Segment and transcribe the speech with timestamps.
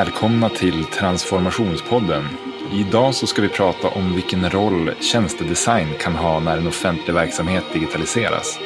[0.00, 2.24] Välkomna till Transformationspodden.
[2.72, 7.64] Idag så ska vi prata om vilken roll tjänstedesign kan ha när en offentlig verksamhet
[7.72, 8.58] digitaliseras.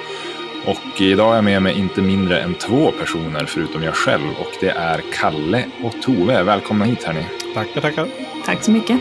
[0.66, 4.50] Och idag är jag med mig inte mindre än två personer förutom jag själv och
[4.60, 6.42] det är Kalle och Tove.
[6.42, 7.26] Välkomna hit hörni.
[7.54, 8.08] Tackar, tackar.
[8.44, 9.00] Tack så mycket.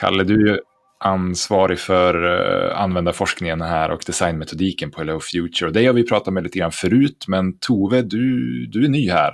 [0.00, 0.60] Kalle, du
[0.98, 5.70] ansvarig för uh, användarforskningen här och designmetodiken på Hello Future.
[5.70, 9.32] Det har vi pratat med lite grann förut, men Tove, du, du är ny här.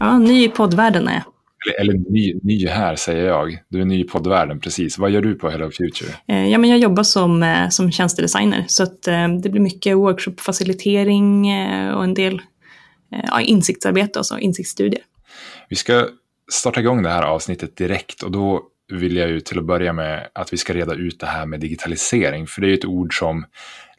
[0.00, 1.22] Ja, ny i poddvärlden är jag.
[1.66, 3.58] Eller, eller ny, ny här säger jag.
[3.68, 4.98] Du är ny i poddvärlden, precis.
[4.98, 6.10] Vad gör du på Hello Future?
[6.28, 9.96] Eh, ja, men jag jobbar som, eh, som tjänstedesigner, så att, eh, det blir mycket
[9.96, 12.34] workshop-facilitering eh, och en del
[13.12, 15.02] eh, ja, insiktsarbete, alltså insiktsstudier.
[15.68, 16.08] Vi ska
[16.52, 20.28] starta igång det här avsnittet direkt och då vill jag ju till att börja med
[20.32, 22.46] att vi ska reda ut det här med digitalisering.
[22.46, 23.46] För det är ju ett ord som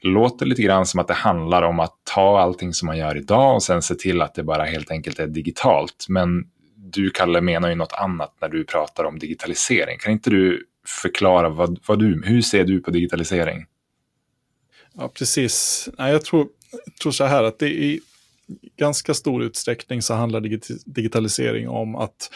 [0.01, 3.55] låter lite grann som att det handlar om att ta allting som man gör idag
[3.55, 6.05] och sen se till att det bara helt enkelt är digitalt.
[6.09, 6.43] Men
[6.75, 9.97] du, Kalle, menar ju något annat när du pratar om digitalisering.
[9.99, 10.65] Kan inte du
[11.01, 13.65] förklara vad, vad du, hur ser du på digitalisering?
[14.93, 15.89] Ja, precis.
[15.97, 16.47] Nej, jag tror,
[17.01, 17.99] tror så här att det i
[18.77, 20.41] ganska stor utsträckning så handlar
[20.85, 22.31] digitalisering om att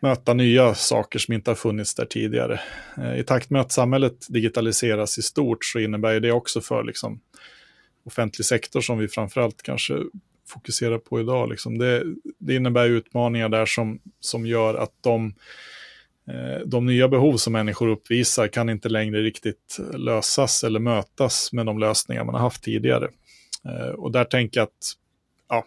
[0.00, 2.60] möta nya saker som inte har funnits där tidigare.
[2.98, 7.20] Eh, I takt med att samhället digitaliseras i stort så innebär det också för liksom,
[8.04, 9.94] offentlig sektor som vi framförallt kanske
[10.48, 11.50] fokuserar på idag.
[11.50, 11.78] Liksom.
[11.78, 12.02] Det,
[12.38, 15.34] det innebär utmaningar där som, som gör att de,
[16.28, 21.66] eh, de nya behov som människor uppvisar kan inte längre riktigt lösas eller mötas med
[21.66, 23.08] de lösningar man har haft tidigare.
[23.64, 24.96] Eh, och där tänker jag att
[25.48, 25.66] ja,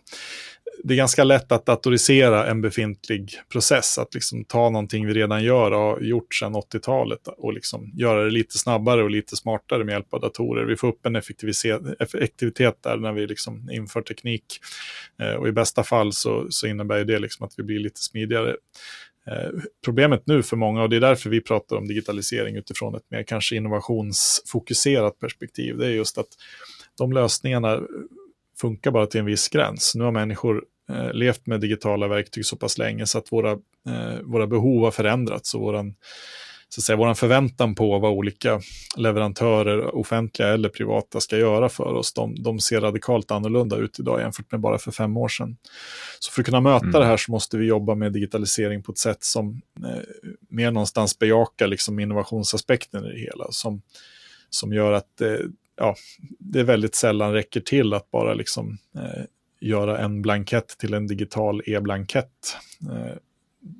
[0.83, 5.43] det är ganska lätt att datorisera en befintlig process, att liksom ta någonting vi redan
[5.43, 9.83] gör och har gjort sedan 80-talet och liksom göra det lite snabbare och lite smartare
[9.83, 10.65] med hjälp av datorer.
[10.65, 14.45] Vi får upp en effektivitet där när vi liksom inför teknik
[15.21, 18.55] eh, och i bästa fall så, så innebär det liksom att vi blir lite smidigare.
[19.27, 19.49] Eh,
[19.85, 23.23] problemet nu för många, och det är därför vi pratar om digitalisering utifrån ett mer
[23.23, 26.29] kanske innovationsfokuserat perspektiv, det är just att
[26.97, 27.81] de lösningarna
[28.63, 29.95] funkar bara till en viss gräns.
[29.95, 34.19] Nu har människor eh, levt med digitala verktyg så pass länge så att våra, eh,
[34.23, 35.95] våra behov har förändrats och våran,
[36.69, 38.61] så att säga, våran förväntan på vad olika
[38.97, 44.21] leverantörer, offentliga eller privata, ska göra för oss, de, de ser radikalt annorlunda ut idag
[44.21, 45.57] jämfört med bara för fem år sedan.
[46.19, 47.01] Så för att kunna möta mm.
[47.01, 50.03] det här så måste vi jobba med digitalisering på ett sätt som eh,
[50.49, 53.81] mer någonstans bejakar liksom innovationsaspekten i det hela, som,
[54.49, 55.37] som gör att eh,
[55.75, 55.95] ja,
[56.39, 59.23] det väldigt sällan räcker till att bara liksom, eh,
[59.59, 62.57] göra en blankett till en digital e-blankett.
[62.91, 63.15] Eh,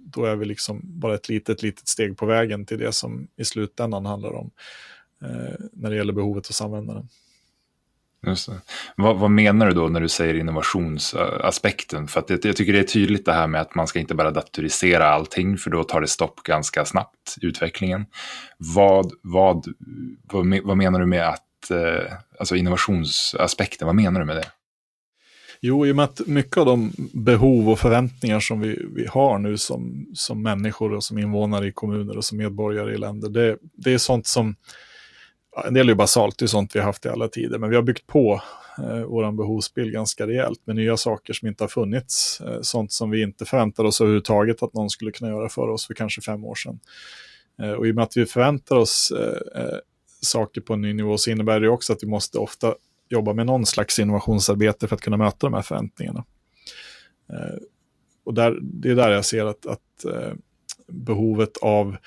[0.06, 3.46] då är vi liksom bara ett litet, litet steg på vägen till det som i
[3.46, 4.52] slutändan handlar om
[5.22, 7.09] eh, när det gäller behovet hos användaren.
[8.28, 8.50] Just
[8.96, 12.08] vad, vad, menar du då när du säger innovationsaspekten?
[12.08, 14.16] För att jag, jag, tycker det är tydligt det här med att man ska inte
[14.16, 18.06] bara datorisera allting, för då tar det stopp ganska snabbt i utvecklingen.
[18.58, 19.66] Vad, vad,
[20.24, 24.51] vad, vad menar du med att Eh, alltså innovationsaspekten, vad menar du med det?
[25.66, 29.40] Jo, i och med att mycket av de behov och förväntningar som vi, vi har
[29.40, 33.57] nu som, som människor och som invånare i kommuner och som medborgare i länder, det,
[33.62, 34.56] det är sånt som,
[35.66, 37.69] en del är ju basalt, det är sånt vi har haft i alla tider, men
[37.69, 38.41] vi har byggt på
[38.78, 43.09] eh, vår behovsbild ganska rejält med nya saker som inte har funnits, eh, sånt som
[43.09, 46.45] vi inte förväntade oss överhuvudtaget att någon skulle kunna göra för oss för kanske fem
[46.45, 46.80] år sedan.
[47.62, 49.78] Eh, och i och med att vi förväntar oss eh, eh
[50.25, 52.75] saker på en ny nivå så innebär det också att vi måste ofta
[53.09, 56.25] jobba med någon slags innovationsarbete för att kunna möta de här förväntningarna.
[57.29, 57.57] Eh,
[58.25, 60.33] och där, det är där jag ser att, att eh,
[60.88, 61.97] behovet av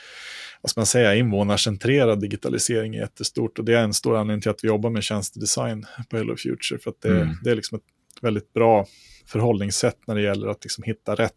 [0.61, 3.59] vad ska man säga, invånarcentrerad digitalisering är jättestort.
[3.59, 6.79] Och det är en stor anledning till att vi jobbar med tjänstedesign på Hello Future.
[6.79, 7.37] För att det, mm.
[7.43, 8.87] det är liksom ett väldigt bra
[9.27, 11.33] förhållningssätt när det gäller att liksom hitta rätt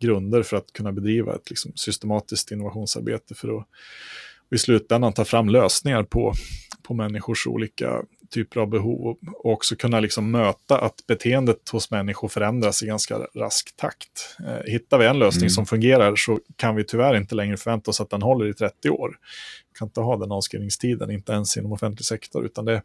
[0.00, 3.66] grunder för att kunna bedriva ett liksom systematiskt innovationsarbete för att
[4.50, 6.34] i slutändan ta fram lösningar på,
[6.82, 12.28] på människors olika typer av behov och också kunna liksom möta att beteendet hos människor
[12.28, 14.36] förändras i ganska rask takt.
[14.46, 15.50] Eh, hittar vi en lösning mm.
[15.50, 18.90] som fungerar så kan vi tyvärr inte längre förvänta oss att den håller i 30
[18.90, 19.18] år.
[19.72, 22.82] Vi kan inte ha den avskrivningstiden, inte ens inom offentlig sektor, utan det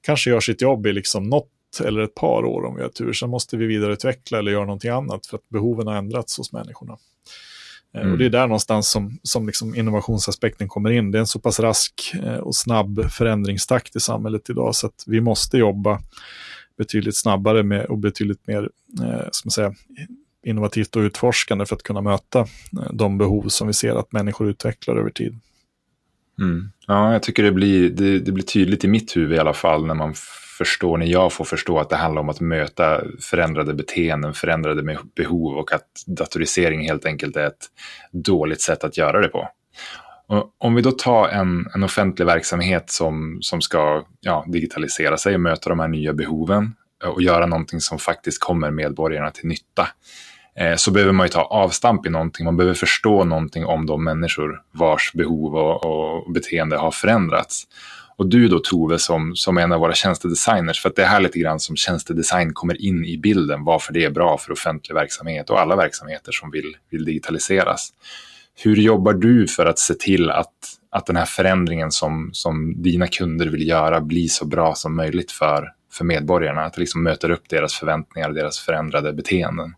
[0.00, 1.50] kanske gör sitt jobb i liksom något
[1.84, 3.12] eller ett par år om vi har tur.
[3.12, 6.98] Sen måste vi vidareutveckla eller göra någonting annat för att behoven har ändrats hos människorna.
[7.94, 8.12] Mm.
[8.12, 11.10] Och det är där någonstans som, som liksom innovationsaspekten kommer in.
[11.10, 15.04] Det är en så pass rask eh, och snabb förändringstakt i samhället idag så att
[15.06, 16.00] vi måste jobba
[16.78, 18.70] betydligt snabbare med, och betydligt mer
[19.02, 19.74] eh, som säga,
[20.46, 24.48] innovativt och utforskande för att kunna möta eh, de behov som vi ser att människor
[24.48, 25.40] utvecklar över tid.
[26.38, 26.70] Mm.
[26.86, 29.86] Ja, jag tycker det blir, det, det, blir tydligt i mitt huvud i alla fall
[29.86, 30.14] när man
[30.58, 35.56] förstår, när jag får förstå att det handlar om att möta förändrade beteenden, förändrade behov
[35.56, 37.66] och att datorisering helt enkelt är ett
[38.12, 39.48] dåligt sätt att göra det på.
[40.26, 45.34] Och om vi då tar en, en offentlig verksamhet som, som ska ja, digitalisera sig
[45.34, 46.74] och möta de här nya behoven
[47.04, 49.88] och göra någonting som faktiskt kommer medborgarna till nytta
[50.60, 52.44] Eh, så behöver man ju ta avstamp i någonting.
[52.44, 57.64] Man behöver förstå någonting om de människor vars behov och, och beteende har förändrats.
[58.16, 61.20] Och du då Tove som, som en av våra tjänstedesigners, för att det är här
[61.20, 65.50] lite grann som tjänstedesign kommer in i bilden, varför det är bra för offentlig verksamhet
[65.50, 67.88] och alla verksamheter som vill, vill digitaliseras.
[68.62, 70.54] Hur jobbar du för att se till att,
[70.90, 75.32] att den här förändringen som, som dina kunder vill göra blir så bra som möjligt
[75.32, 76.64] för, för medborgarna?
[76.64, 79.74] Att det liksom möter upp deras förväntningar och deras förändrade beteenden?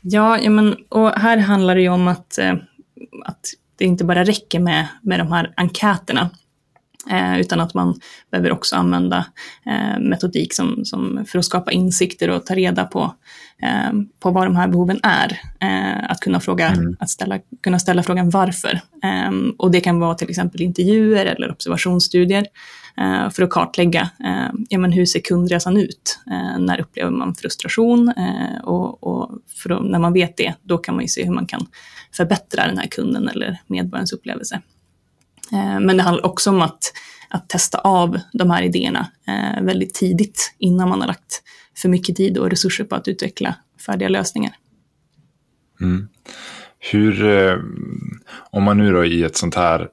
[0.00, 2.54] Ja, ja men, och här handlar det ju om att, eh,
[3.24, 3.46] att
[3.76, 6.30] det inte bara räcker med, med de här enkäterna,
[7.10, 8.00] eh, utan att man
[8.30, 9.26] behöver också använda
[9.66, 13.14] eh, metodik som, som för att skapa insikter och ta reda på,
[13.62, 15.40] eh, på vad de här behoven är.
[15.60, 16.96] Eh, att kunna, fråga, mm.
[17.00, 18.80] att ställa, kunna ställa frågan varför.
[19.04, 22.46] Eh, och det kan vara till exempel intervjuer eller observationsstudier.
[22.98, 24.10] Eh, för att kartlägga
[24.68, 26.18] ja, men hur ser kundresan ut?
[26.58, 28.12] När upplever man frustration?
[28.62, 29.30] och, och
[29.64, 31.66] att, när man vet det, då kan man ju se hur man kan
[32.16, 34.60] förbättra den här kunden eller medborgarens upplevelse.
[35.52, 36.92] Eh, men det handlar också om att,
[37.28, 41.42] att testa av de här idéerna eh, väldigt tidigt innan man har lagt
[41.76, 43.54] för mycket tid och resurser på att utveckla
[43.86, 44.52] färdiga lösningar.
[45.80, 46.08] Mm.
[46.78, 47.58] Hur, eh,
[48.50, 49.88] om man nu då i ett sånt här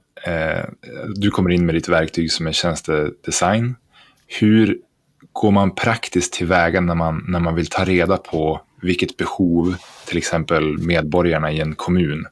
[1.16, 3.76] du kommer in med ditt verktyg som är tjänstedesign.
[4.28, 4.78] Hur
[5.34, 9.76] går man praktiskt tillväga när man, när man vill ta reda på vilket behov
[10.08, 12.26] till exempel medborgarna i en kommun,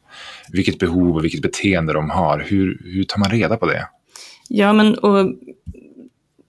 [0.52, 2.40] vilket behov och vilket beteende de har.
[2.40, 3.88] Hur, hur tar man reda på det?
[4.50, 5.34] Ja, men och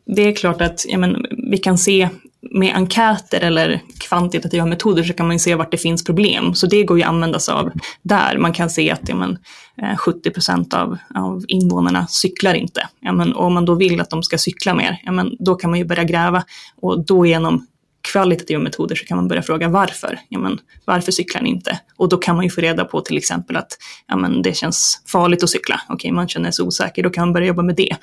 [0.07, 2.09] det är klart att ja, men, vi kan se
[2.51, 6.55] med enkäter eller kvantitativa metoder så kan man se vart det finns problem.
[6.55, 7.71] Så det går ju att använda sig av
[8.03, 8.39] där.
[8.39, 9.39] Man kan se att ja, men,
[9.83, 12.89] eh, 70 procent av, av invånarna cyklar inte.
[13.01, 15.55] Ja, men, och om man då vill att de ska cykla mer, ja, men, då
[15.55, 16.45] kan man ju börja gräva.
[16.81, 17.67] Och då genom
[18.03, 20.19] kvalitativa metoder så kan man börja fråga varför.
[20.29, 21.81] Ja, men, varför cyklar ni inte?
[21.97, 23.79] Och då kan man ju få reda på till exempel att
[24.09, 25.81] ja, men, det känns farligt att cykla.
[25.89, 27.97] Okej, man känner sig osäker, då kan man börja jobba med det.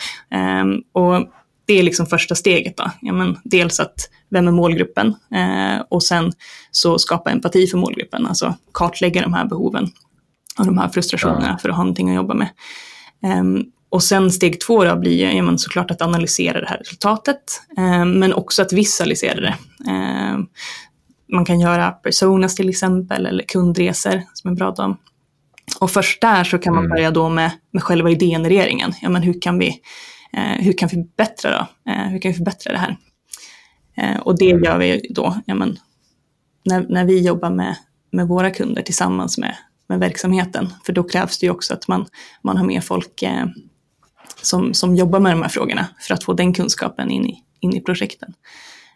[0.62, 1.30] Um, och
[1.66, 2.78] det är liksom första steget.
[2.78, 2.92] Då.
[3.02, 5.08] Ja, men dels att vem är målgruppen?
[5.08, 6.32] Eh, och sen
[6.72, 9.92] så skapa empati för målgruppen, alltså kartlägga de här behoven
[10.60, 11.58] och de här frustrationerna ja.
[11.58, 12.50] för att ha någonting att jobba med.
[13.40, 17.62] Um, och sen steg två då blir ja, men såklart att analysera det här resultatet,
[17.78, 19.56] um, men också att visualisera det.
[19.92, 20.48] Um,
[21.32, 24.98] man kan göra personas till exempel, eller kundresor som är bra då.
[25.80, 26.96] Och först där så kan man mm.
[26.96, 28.94] börja då med, med själva idégenereringen.
[29.02, 29.82] Ja, men hur kan vi
[30.34, 31.92] Eh, hur kan vi förbättra då?
[31.92, 32.98] Eh, hur kan vi förbättra det här?
[33.98, 35.78] Eh, och det gör vi då, ja, men,
[36.66, 37.76] när, när vi jobbar med,
[38.12, 39.56] med våra kunder tillsammans med,
[39.88, 40.74] med verksamheten.
[40.86, 42.06] För då krävs det ju också att man,
[42.42, 43.46] man har med folk eh,
[44.42, 47.76] som, som jobbar med de här frågorna för att få den kunskapen in i, in
[47.76, 48.34] i projekten.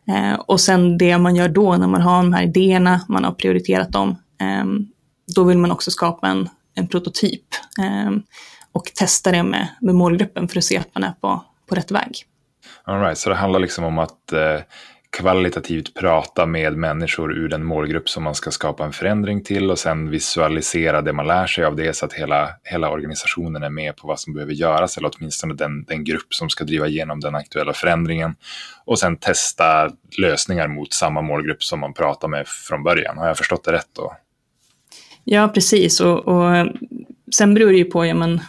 [0.07, 3.31] Eh, och sen det man gör då när man har de här idéerna, man har
[3.31, 4.09] prioriterat dem,
[4.41, 4.65] eh,
[5.35, 7.45] då vill man också skapa en, en prototyp
[7.81, 8.23] ehm,
[8.71, 11.91] och testa det med, med målgruppen för att se att man är på, på rätt
[11.91, 12.25] väg.
[12.83, 14.59] All right, så det handlar liksom om att eh,
[15.17, 19.79] kvalitativt prata med människor ur den målgrupp som man ska skapa en förändring till och
[19.79, 23.95] sen visualisera det man lär sig av det så att hela, hela organisationen är med
[23.95, 27.35] på vad som behöver göras eller åtminstone den, den grupp som ska driva igenom den
[27.35, 28.35] aktuella förändringen.
[28.85, 33.17] Och sen testa lösningar mot samma målgrupp som man pratar med från början.
[33.17, 34.13] Har jag förstått det rätt då?
[35.23, 35.99] Ja, precis.
[35.99, 36.67] Och, och eh,
[37.35, 38.41] sen beror det ju på ja, men,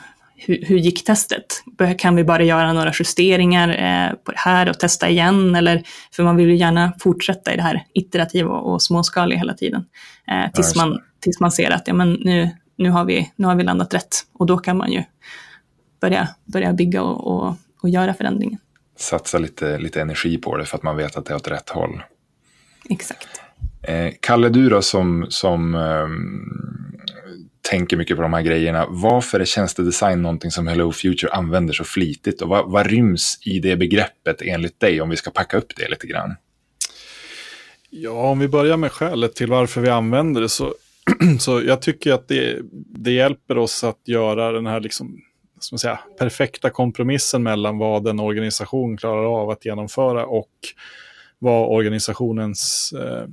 [0.47, 1.63] hur, hur gick testet?
[1.99, 5.55] Kan vi bara göra några justeringar eh, på det här och testa igen?
[5.55, 5.83] Eller,
[6.17, 9.85] för man vill ju gärna fortsätta i det här iterativa och, och småskaliga hela tiden.
[10.29, 13.55] Eh, tills, man, tills man ser att ja, men nu, nu, har vi, nu har
[13.55, 14.17] vi landat rätt.
[14.33, 15.03] Och då kan man ju
[16.01, 18.59] börja, börja bygga och, och, och göra förändringen.
[18.97, 21.71] Satsa lite, lite energi på det för att man vet att det är åt rätt
[21.71, 22.03] håll.
[22.91, 23.29] Exakt.
[23.83, 26.95] Eh, Kalle, du då som, som um,
[27.71, 28.87] tänker mycket på de här grejerna.
[28.89, 32.43] Varför är tjänstedesign någonting som Hello Future använder så flitigt?
[32.43, 35.89] Och vad, vad ryms i det begreppet enligt dig om vi ska packa upp det
[35.89, 36.35] lite grann?
[37.91, 40.75] Ja, om vi börjar med skälet till varför vi använder det så,
[41.41, 45.21] så jag tycker att det, det hjälper oss att göra den här liksom,
[45.61, 50.51] som säga, perfekta kompromissen mellan vad en organisation klarar av att genomföra och
[51.39, 53.25] vad organisationens, eh,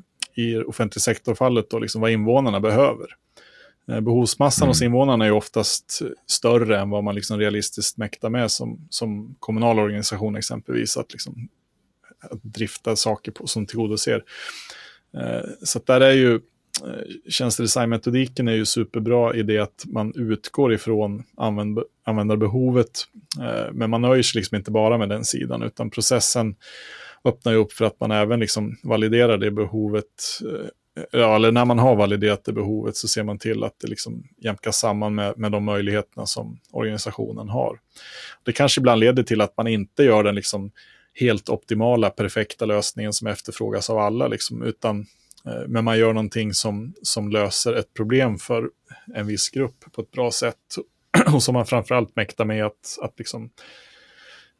[0.44, 3.08] i offentlig sektor-fallet, liksom vad invånarna behöver.
[3.92, 4.70] Eh, behovsmassan mm.
[4.70, 9.80] hos invånarna är oftast större än vad man liksom realistiskt mäktar med som, som kommunal
[9.80, 11.50] organisation exempelvis, att, liksom,
[12.20, 14.24] att drifta saker på, som tillgodoser.
[15.18, 20.74] Eh, så där är ju eh, tjänstedesignmetodiken är ju superbra i det att man utgår
[20.74, 23.08] ifrån använd, användarbehovet,
[23.42, 26.56] eh, men man nöjer sig liksom inte bara med den sidan, utan processen
[27.24, 30.68] öppnar ju upp för att man även liksom validerar det behovet eh,
[31.12, 34.24] ja, eller när man har validerat det behovet så ser man till att det liksom
[34.38, 37.80] jämkas samman med, med de möjligheterna som organisationen har.
[38.44, 40.72] Det kanske ibland leder till att man inte gör den liksom
[41.14, 45.00] helt optimala, perfekta lösningen som efterfrågas av alla, liksom, utan
[45.46, 48.70] eh, men man gör någonting som, som löser ett problem för
[49.16, 50.78] en viss grupp på ett bra sätt
[51.34, 53.50] och som man framförallt mäktar med att, att, liksom,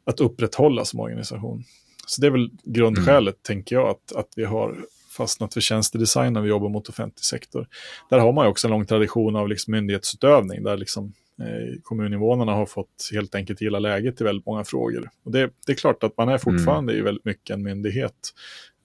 [0.04, 1.64] att upprätthålla som organisation.
[2.06, 3.42] Så det är väl grundskälet, mm.
[3.42, 7.68] tänker jag, att, att vi har fastnat för tjänstedesign när vi jobbar mot offentlig sektor.
[8.10, 12.66] Där har man också en lång tradition av liksom myndighetsutövning, där liksom, eh, kommuninvånarna har
[12.66, 15.10] fått helt enkelt gilla läget i väldigt många frågor.
[15.24, 17.04] Och det, det är klart att man är fortfarande mm.
[17.04, 18.34] väldigt mycket en myndighet.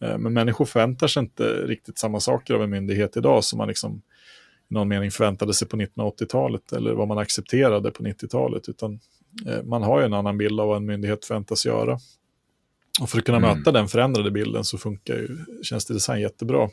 [0.01, 3.67] Eh, men människor förväntar sig inte riktigt samma saker av en myndighet idag som man
[3.67, 4.01] liksom
[4.69, 8.99] i någon mening förväntade sig på 1980-talet eller vad man accepterade på 90-talet, utan
[9.47, 11.99] eh, man har ju en annan bild av vad en myndighet förväntas göra.
[13.01, 13.57] Och för att kunna mm.
[13.57, 16.69] möta den förändrade bilden så funkar ju tjänstedesign jättebra.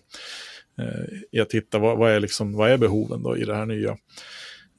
[0.78, 3.66] Eh, I att hitta vad, vad, är liksom, vad är behoven då i det här
[3.66, 3.90] nya.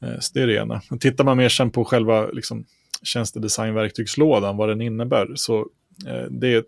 [0.02, 0.82] Eh, så det är det ena.
[0.90, 2.66] Men tittar man mer sen på själva liksom,
[3.04, 5.60] tjänstedesignverktygslådan, vad den innebär, så
[6.08, 6.64] eh, det är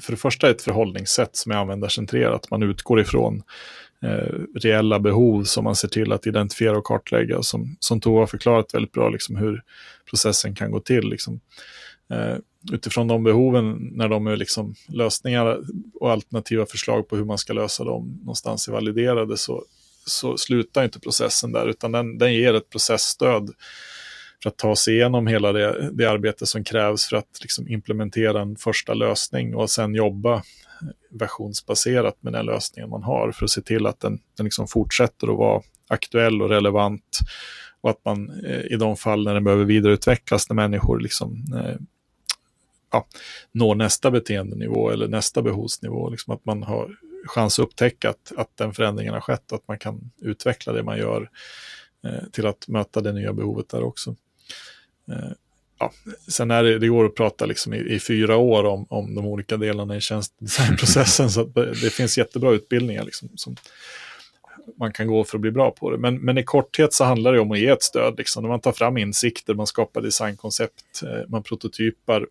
[0.00, 2.50] för det första ett förhållningssätt som är användarcentrerat.
[2.50, 3.42] Man utgår ifrån
[4.02, 7.42] eh, reella behov som man ser till att identifiera och kartlägga.
[7.42, 9.62] Som, som Tova har förklarat väldigt bra liksom, hur
[10.10, 11.08] processen kan gå till.
[11.08, 11.40] Liksom.
[12.10, 12.36] Eh,
[12.72, 15.58] utifrån de behoven, när de är liksom lösningar
[15.94, 19.64] och alternativa förslag på hur man ska lösa dem någonstans är validerade, så,
[20.06, 23.50] så slutar inte processen där, utan den, den ger ett processstöd
[24.42, 28.40] för att ta sig igenom hela det, det arbete som krävs för att liksom implementera
[28.40, 30.42] en första lösning och sen jobba
[31.10, 35.28] versionsbaserat med den lösningen man har för att se till att den, den liksom fortsätter
[35.28, 37.18] att vara aktuell och relevant
[37.80, 41.76] och att man eh, i de fall när den behöver vidareutvecklas, när människor liksom, eh,
[42.92, 43.06] ja,
[43.52, 46.10] når nästa beteendenivå eller nästa behovsnivå.
[46.10, 46.96] Liksom att man har
[47.26, 50.98] chans att upptäcka att, att den förändringen har skett att man kan utveckla det man
[50.98, 51.30] gör
[52.04, 54.16] eh, till att möta det nya behovet där också.
[55.08, 55.32] Eh,
[55.78, 55.92] ja,
[56.28, 59.26] sen är det, det går att prata liksom i, i, fyra år om, om de
[59.26, 63.56] olika delarna i tjänstdesignprocessen, så det, det, finns jättebra utbildningar liksom, som
[64.76, 65.98] man kan gå för att bli bra på det.
[65.98, 68.60] Men, men i korthet så handlar det om att ge ett stöd, liksom, när man
[68.60, 72.26] tar fram insikter, man skapar designkoncept, eh, man prototypar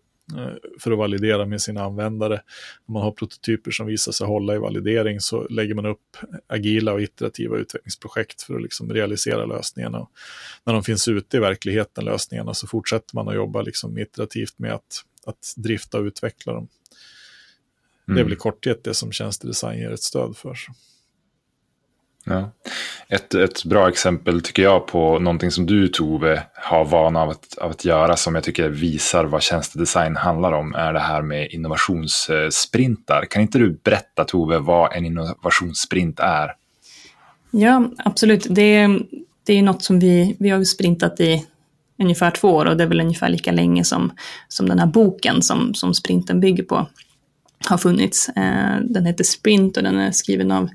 [0.80, 2.42] för att validera med sina användare.
[2.86, 6.92] Om man har prototyper som visar sig hålla i validering så lägger man upp agila
[6.92, 9.98] och iterativa utvecklingsprojekt för att liksom realisera lösningarna.
[9.98, 10.10] Och
[10.64, 14.72] när de finns ute i verkligheten, lösningarna, så fortsätter man att jobba liksom iterativt med
[14.72, 16.68] att, att drifta och utveckla dem.
[18.08, 18.14] Mm.
[18.14, 20.56] Det är väl i korthet det som tjänstedesign ger ett stöd för.
[22.24, 22.50] Ja.
[23.08, 27.58] Ett, ett bra exempel tycker jag på någonting som du Tove har vana av att,
[27.58, 31.50] av att göra som jag tycker visar vad tjänstedesign handlar om är det här med
[31.50, 33.24] innovationssprintar.
[33.24, 36.54] Kan inte du berätta Tove vad en innovationssprint är?
[37.50, 38.46] Ja, absolut.
[38.50, 38.88] Det,
[39.46, 41.46] det är något som vi, vi har sprintat i
[42.02, 44.12] ungefär två år och det är väl ungefär lika länge som,
[44.48, 46.86] som den här boken som, som sprinten bygger på
[47.68, 48.28] har funnits.
[48.28, 50.68] Eh, den heter Sprint och den är skriven av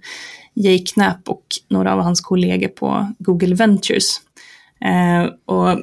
[0.64, 4.22] Jay Knapp och några av hans kollegor på Google Ventures.
[4.82, 5.80] Eh, och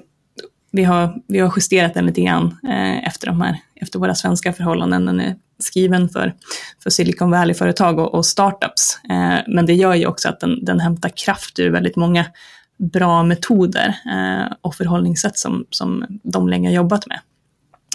[0.72, 4.52] vi har, vi har justerat den lite grann eh, efter, de här, efter våra svenska
[4.52, 5.04] förhållanden.
[5.04, 6.34] Den är skriven för,
[6.82, 8.98] för Silicon Valley-företag och, och startups.
[9.10, 12.24] Eh, men det gör ju också att den, den hämtar kraft ur väldigt många
[12.78, 17.20] bra metoder eh, och förhållningssätt som, som de länge har jobbat med.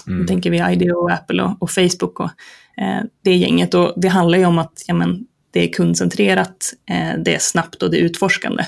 [0.08, 0.20] Mm.
[0.20, 2.30] Nu tänker vi IDEO, Apple och, och Facebook och
[2.78, 3.74] eh, det gänget.
[3.74, 7.84] Och det handlar ju om att ja, men, det är kundcentrerat, eh, det är snabbt
[7.84, 8.66] och det är utforskande.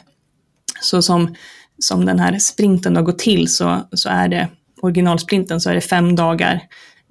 [0.82, 1.36] Så som,
[1.80, 4.48] som den här sprinten har gått till så, så är det,
[4.82, 6.62] originalsprinten så är det fem dagar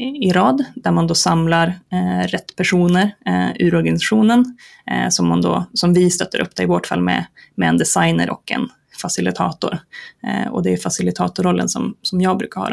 [0.00, 5.40] i rad där man då samlar eh, rätt personer eh, ur organisationen eh, som, man
[5.40, 8.68] då, som vi stöttar upp det i vårt fall med, med en designer och en
[9.02, 9.78] facilitator.
[10.22, 12.70] Eh, och det är facilitatorrollen som, som jag brukar ha.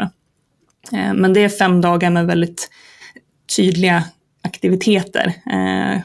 [0.98, 2.70] Eh, men det är fem dagar med väldigt
[3.56, 4.04] tydliga
[4.42, 5.26] aktiviteter.
[5.26, 6.00] Eh,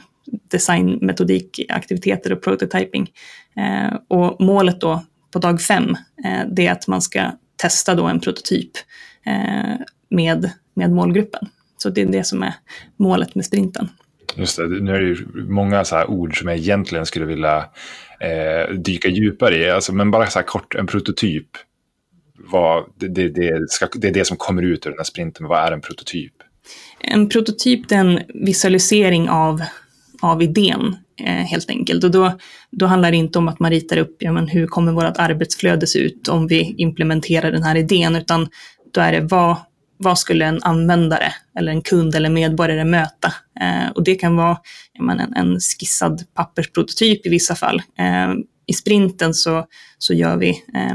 [0.54, 3.10] Designmetodikaktiviteter och prototyping.
[3.56, 5.90] Eh, och målet då på dag fem,
[6.24, 8.70] eh, det är att man ska testa då en prototyp
[9.26, 9.76] eh,
[10.10, 11.48] med, med målgruppen.
[11.76, 12.54] Så det är det som är
[12.96, 13.88] målet med sprinten.
[14.36, 17.56] Just det, nu är det ju många så här ord som jag egentligen skulle vilja
[18.20, 19.70] eh, dyka djupare i.
[19.70, 21.48] Alltså, men bara så här kort, en prototyp.
[22.38, 25.46] Vad, det, det, det, ska, det är det som kommer ut ur den här sprinten.
[25.46, 26.32] Vad är en prototyp?
[27.00, 29.62] En prototyp är en visualisering av,
[30.24, 32.04] av idén eh, helt enkelt.
[32.04, 32.38] Och då,
[32.70, 35.86] då handlar det inte om att man ritar upp ja, men hur kommer vårt arbetsflöde
[35.86, 38.48] se ut om vi implementerar den här idén, utan
[38.94, 39.56] då är det vad,
[39.96, 43.32] vad skulle en användare eller en kund eller medborgare möta?
[43.60, 44.58] Eh, och det kan vara
[44.98, 47.82] menar, en, en, skissad pappersprototyp i vissa fall.
[47.98, 48.34] Eh,
[48.66, 49.66] I sprinten så,
[49.98, 50.94] så gör vi eh,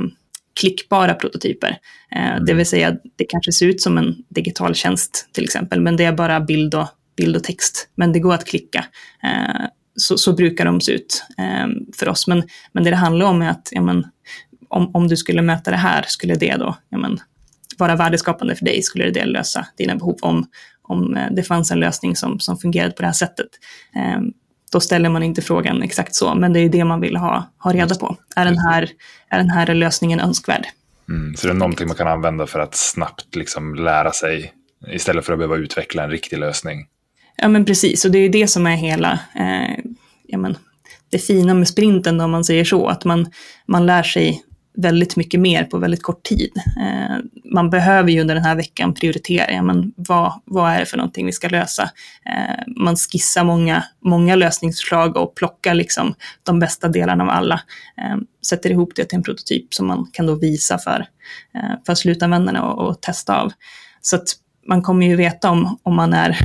[0.59, 1.77] klickbara prototyper.
[2.15, 2.65] Eh, det vill mm.
[2.65, 6.39] säga, det kanske ser ut som en digital tjänst till exempel, men det är bara
[6.39, 6.87] bild och,
[7.19, 7.89] bild och text.
[7.95, 8.85] Men det går att klicka.
[9.23, 12.27] Eh, så, så, brukar de se ut eh, för oss.
[12.27, 14.05] Men, men det det handlar om är att ja, men,
[14.67, 17.19] om, om du skulle möta det här, skulle det då ja, men,
[17.77, 18.81] vara värdeskapande för dig?
[18.81, 20.45] Skulle det lösa dina behov om,
[20.81, 23.49] om eh, det fanns en lösning som, som fungerade på det här sättet?
[23.95, 24.21] Eh,
[24.71, 27.73] då ställer man inte frågan exakt så, men det är det man vill ha, ha
[27.73, 28.17] reda på.
[28.35, 28.89] Är den här,
[29.29, 30.65] är den här lösningen önskvärd?
[31.09, 34.53] Mm, så det är någonting man kan använda för att snabbt liksom lära sig
[34.87, 36.85] istället för att behöva utveckla en riktig lösning.
[37.41, 38.05] Ja, men precis.
[38.05, 39.83] Och det är det som är hela eh,
[40.27, 40.57] ja, men,
[41.09, 42.87] det fina med sprinten, om man säger så.
[42.87, 43.31] Att man,
[43.65, 44.43] man lär sig
[44.77, 46.51] väldigt mycket mer på väldigt kort tid.
[46.81, 47.17] Eh,
[47.53, 50.97] man behöver ju under den här veckan prioritera, ja, men vad, vad är det för
[50.97, 51.83] någonting vi ska lösa?
[52.25, 57.61] Eh, man skissar många, många lösningsförslag och plockar liksom de bästa delarna av alla.
[57.97, 58.17] Eh,
[58.47, 61.05] sätter ihop det till en prototyp som man kan då visa för,
[61.55, 63.51] eh, för slutanvändarna och, och testa av.
[64.01, 64.27] Så att
[64.67, 66.37] man kommer ju veta om, om man är,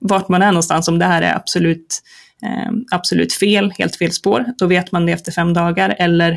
[0.00, 2.02] vart man är någonstans, om det här är absolut,
[2.42, 4.44] eh, absolut fel, helt fel spår.
[4.58, 6.32] Då vet man det efter fem dagar eller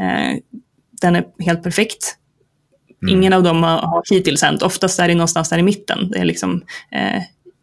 [0.00, 0.38] eh,
[1.00, 2.16] den är helt perfekt.
[3.02, 3.14] Mm.
[3.14, 4.62] Ingen av dem har hittills hänt.
[4.62, 6.10] Oftast är det någonstans där i mitten.
[6.10, 7.22] Det är liksom eh,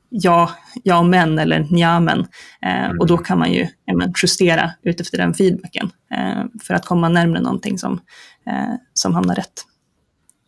[0.10, 0.52] ja,
[0.84, 2.28] ja men eller nja men.
[2.62, 3.00] Mm.
[3.00, 7.42] Och då kan man ju men, justera utefter den feedbacken eh, för att komma närmare
[7.42, 8.02] någonting som,
[8.48, 9.64] eh, som hamnar rätt.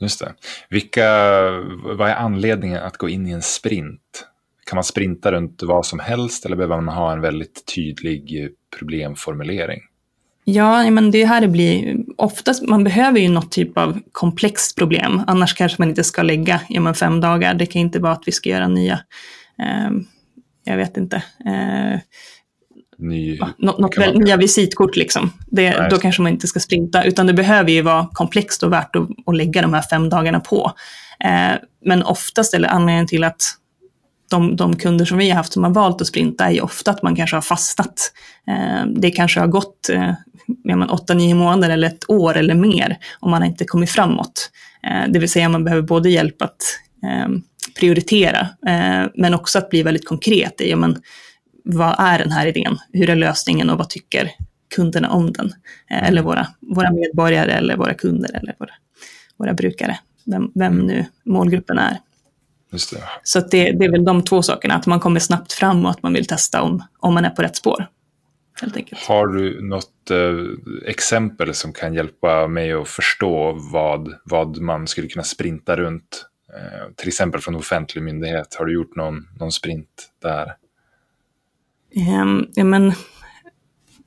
[0.02, 0.34] Just det.
[0.70, 1.08] Vilka,
[1.98, 4.29] vad är anledningen att gå in i en sprint?
[4.70, 9.80] Kan man sprinta runt vad som helst eller behöver man ha en väldigt tydlig problemformulering?
[10.44, 15.54] Ja, men det här blir oftast, man behöver ju något typ av komplext problem, annars
[15.54, 17.54] kanske man inte ska lägga ja, men fem dagar.
[17.54, 19.00] Det kan inte vara att vi ska göra nya,
[19.60, 19.90] eh,
[20.64, 22.00] jag vet inte, eh,
[22.98, 25.32] Ny, något, något väl, nya visitkort liksom.
[25.48, 28.74] Det, Nej, då kanske man inte ska sprinta, utan det behöver ju vara komplext och
[28.74, 30.72] värt att, att lägga de här fem dagarna på.
[31.24, 33.42] Eh, men oftast, eller anledningen till att
[34.30, 36.92] de, de, kunder som vi har haft som har valt att sprinta är ju ofta
[36.92, 38.14] att man kanske har fastnat.
[38.48, 40.14] Eh, det kanske har gått eh,
[40.68, 44.52] 8-9 månader eller ett år eller mer och man har inte kommit framåt.
[44.84, 46.62] Eh, det vill säga man behöver både hjälp att
[47.04, 47.28] eh,
[47.80, 48.48] prioritera
[49.16, 51.02] men också att bli väldigt konkret i men,
[51.64, 52.78] vad är den här idén?
[52.94, 54.32] Hur är lösningen och vad tycker
[54.76, 55.54] kunderna om den?
[55.90, 58.72] Eller våra, våra medborgare eller våra kunder eller våra,
[59.38, 60.00] våra brukare.
[60.26, 61.98] Vem, vem nu målgruppen är.
[63.24, 66.04] Så det, det, är väl de två sakerna, att man kommer snabbt fram och att
[66.04, 67.88] man vill testa om, om man är på rätt spår.
[69.08, 75.08] Har du något eh, exempel som kan hjälpa mig att förstå vad, vad man skulle
[75.08, 76.26] kunna sprinta runt?
[76.56, 80.56] Eh, till exempel från offentlig myndighet, har du gjort någon, någon sprint där?
[82.22, 82.94] Um, ja, men,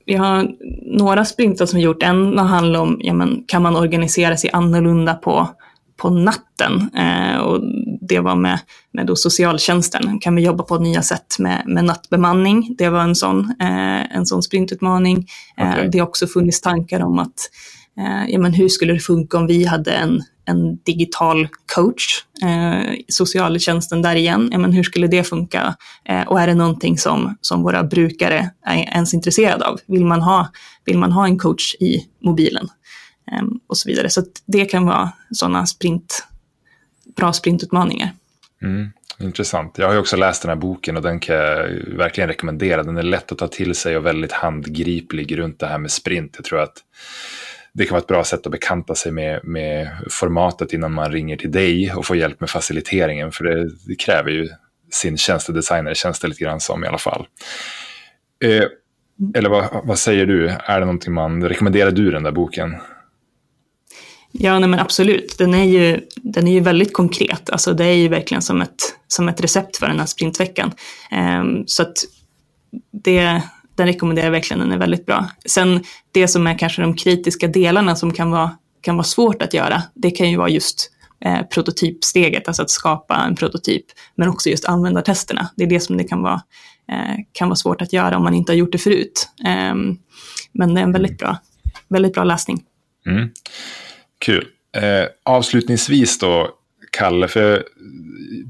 [0.06, 0.56] vi har
[0.98, 2.02] några sprintar som vi gjort.
[2.02, 5.48] En handlar om, ja, men, kan man organisera sig annorlunda på,
[5.96, 6.90] på natten?
[6.96, 7.62] Eh, och
[8.08, 8.58] det var med,
[8.92, 10.18] med då socialtjänsten.
[10.20, 12.74] Kan vi jobba på nya sätt med, med nattbemanning?
[12.78, 15.26] Det var en sån, eh, en sån sprintutmaning.
[15.58, 15.88] Eh, okay.
[15.88, 17.50] det har också funnits tankar om att
[17.98, 22.94] eh, ja, men hur skulle det funka om vi hade en, en digital coach, eh,
[23.08, 25.74] socialtjänsten där igen, ja, men hur skulle det funka?
[26.08, 29.80] Eh, och är det någonting som, som våra brukare är ens intresserade av?
[29.86, 30.48] Vill man ha,
[30.84, 32.68] vill man ha en coach i mobilen?
[33.32, 34.10] Eh, och så vidare.
[34.10, 36.26] Så det kan vara sådana sprint,
[37.16, 38.10] bra sprintutmaningar.
[38.62, 39.78] Mm, intressant.
[39.78, 42.82] Jag har ju också läst den här boken och den kan jag verkligen rekommendera.
[42.82, 46.32] Den är lätt att ta till sig och väldigt handgriplig runt det här med sprint.
[46.36, 46.74] Jag tror att
[47.72, 51.36] det kan vara ett bra sätt att bekanta sig med, med formatet innan man ringer
[51.36, 53.32] till dig och får hjälp med faciliteringen.
[53.32, 54.48] För det, det kräver ju
[54.90, 57.26] sin tjänstedesigner, känns det lite grann som i alla fall.
[58.44, 58.64] Eh,
[59.34, 60.48] eller vad, vad, säger du?
[60.48, 62.76] Är det någonting man, rekommenderar du den där boken?
[64.32, 65.38] Ja, nej men absolut.
[65.38, 67.50] Den är, ju, den är ju väldigt konkret.
[67.50, 70.72] Alltså det är ju verkligen som ett, som ett recept för den här sprintveckan.
[71.40, 71.96] Um, så att
[72.92, 73.42] det,
[73.74, 75.28] den rekommenderar jag verkligen, den är väldigt bra.
[75.46, 79.54] Sen det som är kanske de kritiska delarna som kan vara, kan vara svårt att
[79.54, 80.90] göra, det kan ju vara just
[81.24, 85.48] eh, prototypsteget, alltså att skapa en prototyp, men också just användartesterna.
[85.56, 86.42] Det är det som det kan vara
[86.88, 89.28] eh, kan vara svårt att göra om man inte har gjort det förut.
[89.46, 89.74] Eh,
[90.52, 91.38] men det är en väldigt bra,
[91.88, 92.62] väldigt bra läsning.
[93.06, 93.30] Mm.
[94.24, 94.46] Kul.
[94.76, 96.50] Eh, avslutningsvis då,
[96.90, 97.64] Kalle, för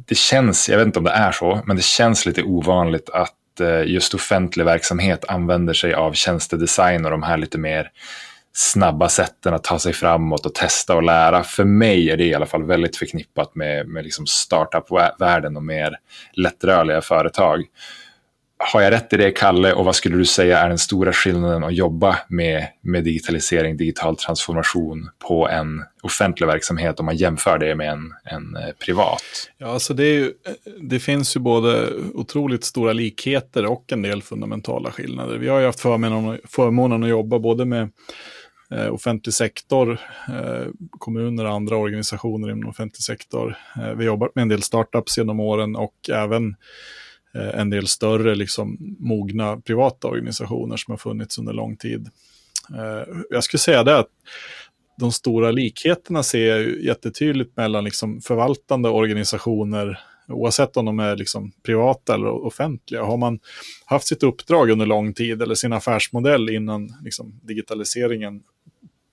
[0.06, 3.60] det känns, jag vet inte om det är så, men det känns lite ovanligt att
[3.60, 7.90] eh, just offentlig verksamhet använder sig av tjänstedesign och de här lite mer
[8.52, 11.42] snabba sätten att ta sig framåt och testa och lära.
[11.42, 15.98] För mig är det i alla fall väldigt förknippat med, med liksom startup-världen och mer
[16.32, 17.64] lättrörliga företag.
[18.64, 19.72] Har jag rätt i det, Kalle?
[19.72, 24.16] Och vad skulle du säga är den stora skillnaden att jobba med, med digitalisering, digital
[24.16, 29.22] transformation på en offentlig verksamhet om man jämför det med en, en eh, privat?
[29.58, 30.32] Ja, alltså det, ju,
[30.80, 35.38] det, finns ju både otroligt stora likheter och en del fundamentala skillnader.
[35.38, 37.90] Vi har ju haft förmånen, förmånen att jobba både med
[38.70, 39.98] eh, offentlig sektor,
[40.28, 40.66] eh,
[40.98, 43.56] kommuner och andra organisationer inom offentlig sektor.
[43.76, 46.54] Vi har jobbat med en del startups genom åren och även
[47.34, 52.10] Eh, en del större, liksom, mogna privata organisationer som har funnits under lång tid.
[52.70, 54.08] Eh, jag skulle säga det att
[54.98, 61.52] de stora likheterna ser jag jättetydligt mellan liksom förvaltande organisationer oavsett om de är liksom
[61.62, 63.02] privata eller offentliga.
[63.02, 63.38] Har man
[63.84, 68.42] haft sitt uppdrag under lång tid eller sin affärsmodell innan liksom, digitaliseringen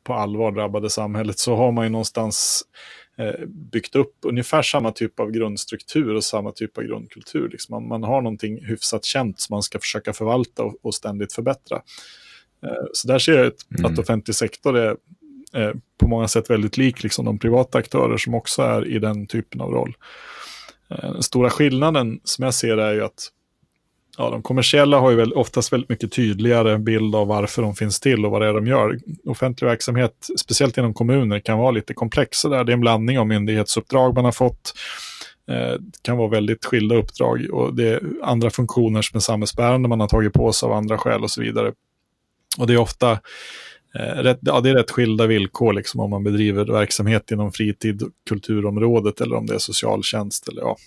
[0.03, 2.98] på allvar drabbade samhället så har man ju någonstans eh,
[3.47, 7.49] byggt upp ungefär samma typ av grundstruktur och samma typ av grundkultur.
[7.49, 11.33] Liksom man, man, har någonting hyfsat känt som man ska försöka förvalta och, och ständigt
[11.33, 11.81] förbättra.
[12.63, 13.91] Eh, så där ser jag ett, mm.
[13.91, 14.95] att offentlig sektor är
[15.53, 19.27] eh, på många sätt väldigt lik liksom de privata aktörer som också är i den
[19.27, 19.97] typen av roll.
[20.89, 23.31] Eh, den stora skillnaden som jag ser är ju att
[24.19, 27.99] ja, de kommersiella har ju väl oftast väldigt mycket tydligare bild av varför de finns
[27.99, 28.99] till och vad det är de gör.
[29.25, 32.41] Offentlig verksamhet, speciellt inom kommuner, kan vara lite komplex.
[32.41, 32.63] Där.
[32.63, 34.73] Det är en blandning av myndighetsuppdrag man har fått.
[35.51, 39.89] Eh, det kan vara väldigt skilda uppdrag och det är andra funktioner som är samhällsbärande
[39.89, 41.73] man har tagit på sig av andra skäl och så vidare.
[42.57, 43.11] Och det är ofta
[43.95, 48.03] eh, rätt, ja, det är rätt skilda villkor liksom, om man bedriver verksamhet inom fritid
[48.29, 50.47] kulturområdet eller om det är socialtjänst.
[50.47, 50.77] Eller, ja,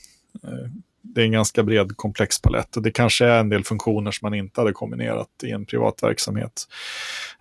[0.45, 0.71] eh,
[1.03, 4.27] det är en ganska bred komplex palett och det kanske är en del funktioner som
[4.27, 6.69] man inte hade kombinerat i en privat verksamhet.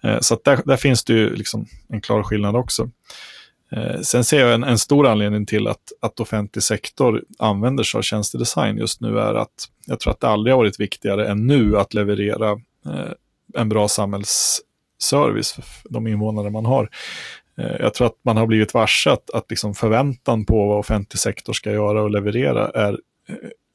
[0.03, 2.89] Eh, så där, där, finns det ju liksom en klar skillnad också.
[3.71, 7.97] Eh, sen ser jag en, en, stor anledning till att, att offentlig sektor använder sig
[7.97, 11.47] av tjänstedesign just nu är att jag tror att det aldrig har varit viktigare än
[11.47, 12.51] nu att leverera
[12.85, 13.11] eh,
[13.53, 16.89] en bra samhällsservice för de invånare man har.
[17.55, 21.53] Jag tror att man har blivit varse att, att liksom förväntan på vad offentlig sektor
[21.53, 22.97] ska göra och leverera är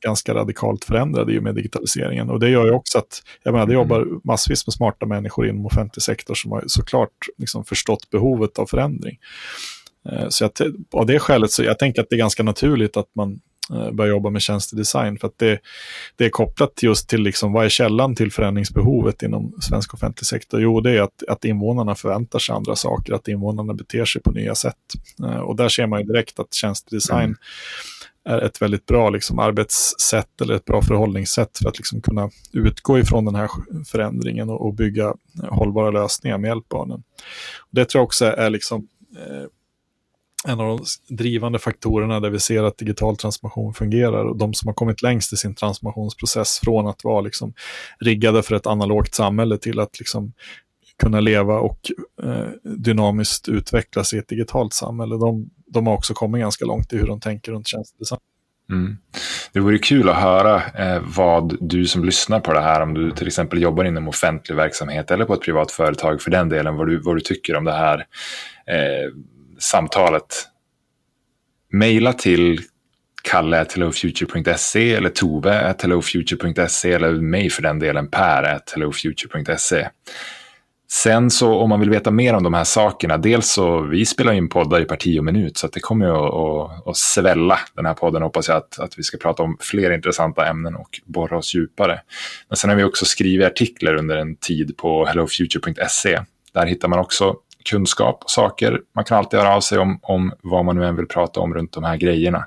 [0.04, 2.30] ganska radikalt förändrade i och med digitaliseringen.
[2.30, 3.82] Och det gör ju också att, jag menar, det mm.
[3.82, 8.66] jobbar massvis med smarta människor inom offentlig sektor som har såklart liksom förstått behovet av
[8.66, 9.18] förändring.
[10.08, 10.52] Eh, så jag,
[10.92, 13.40] av det skälet så jag tänker att det är ganska naturligt att man
[13.72, 15.18] eh, börjar jobba med tjänstedesign.
[15.18, 15.58] För att det,
[16.16, 20.60] det är kopplat just till liksom, vad är källan till förändringsbehovet inom svensk offentlig sektor?
[20.60, 24.30] Jo, det är att, att invånarna förväntar sig andra saker, att invånarna beter sig på
[24.30, 24.76] nya sätt.
[25.24, 27.36] Eh, och där ser man ju direkt att tjänstedesign mm
[28.26, 32.98] är ett väldigt bra liksom, arbetssätt eller ett bra förhållningssätt för att liksom, kunna utgå
[32.98, 33.50] ifrån den här
[33.86, 35.14] förändringen och, och bygga
[35.50, 37.02] hållbara lösningar med hjälp av den.
[37.70, 39.46] Det tror jag också är liksom, eh,
[40.52, 44.68] en av de drivande faktorerna där vi ser att digital transformation fungerar och de som
[44.68, 47.52] har kommit längst i sin transformationsprocess från att vara liksom,
[48.00, 50.32] riggade för ett analogt samhälle till att liksom,
[50.98, 51.78] kunna leva och
[52.22, 55.16] eh, dynamiskt utvecklas i ett digitalt samhälle.
[55.16, 58.20] De, de har också kommit ganska långt i hur de tänker runt tjänstedesign.
[58.70, 58.96] Mm.
[59.52, 63.10] Det vore kul att höra eh, vad du som lyssnar på det här, om du
[63.10, 66.88] till exempel jobbar inom offentlig verksamhet eller på ett privat företag för den delen, vad
[66.88, 67.98] du, vad du tycker om det här
[68.66, 69.12] eh,
[69.58, 70.48] samtalet.
[71.72, 72.60] Maila till
[73.22, 79.88] kalle.hellofuture.se eller tove.hellofuture.se eller mig för den delen per.hellofuture.se.
[80.88, 84.32] Sen så om man vill veta mer om de här sakerna, dels så vi spelar
[84.32, 87.86] in poddar i parti och minut så att det kommer att, att, att svälla den
[87.86, 91.38] här podden hoppas jag att, att vi ska prata om fler intressanta ämnen och borra
[91.38, 92.00] oss djupare.
[92.48, 96.20] Men sen har vi också skrivit artiklar under en tid på hellofuture.se.
[96.52, 97.36] Där hittar man också
[97.70, 98.80] kunskap och saker.
[98.94, 101.54] Man kan alltid höra av sig om, om vad man nu än vill prata om
[101.54, 102.44] runt de här grejerna.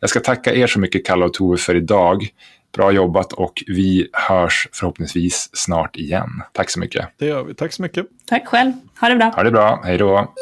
[0.00, 2.28] Jag ska tacka er så mycket, Kalle och Tove, för idag.
[2.76, 6.42] Bra jobbat och vi hörs förhoppningsvis snart igen.
[6.52, 7.08] Tack så mycket.
[7.18, 7.54] Det gör vi.
[7.54, 8.06] Tack så mycket.
[8.26, 8.72] Tack själv.
[9.00, 9.26] Ha det bra.
[9.36, 9.82] Ha det bra.
[9.84, 10.32] Hej då.